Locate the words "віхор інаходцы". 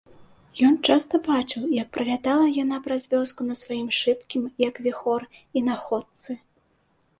4.89-6.31